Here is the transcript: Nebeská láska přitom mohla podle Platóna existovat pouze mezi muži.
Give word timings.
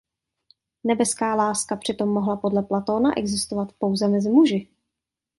Nebeská 0.83 1.35
láska 1.35 1.75
přitom 1.75 2.09
mohla 2.09 2.37
podle 2.37 2.63
Platóna 2.63 3.17
existovat 3.17 3.73
pouze 3.73 4.07
mezi 4.07 4.29
muži. 4.29 4.67